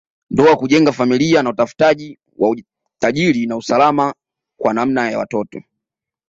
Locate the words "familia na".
0.91-1.49